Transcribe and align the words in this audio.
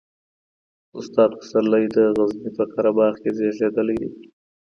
استاد 0.99 1.31
پسرلی 1.39 1.85
د 1.95 1.97
غزني 2.17 2.49
په 2.57 2.63
قره 2.73 2.91
باغ 2.97 3.13
کې 3.21 3.29
زېږېدلی 3.37 3.95
دی. 4.01 4.11